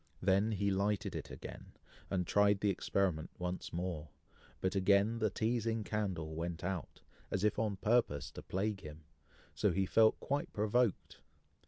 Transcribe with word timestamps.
Then 0.19 0.53
he 0.53 0.71
lighted 0.71 1.15
it 1.15 1.29
again, 1.29 1.73
and 2.09 2.25
tried 2.25 2.59
the 2.61 2.71
experiment 2.71 3.29
once 3.37 3.71
more, 3.71 4.07
but 4.59 4.73
again 4.73 5.19
the 5.19 5.29
teazing 5.29 5.83
candle 5.85 6.33
went 6.33 6.63
out, 6.63 7.01
as 7.29 7.43
if 7.43 7.59
on 7.59 7.75
purpose 7.75 8.31
to 8.31 8.41
plague 8.41 8.81
him, 8.81 9.03
so 9.53 9.71
he 9.71 9.85
felt 9.85 10.19
quite 10.19 10.51
provoked. 10.53 11.17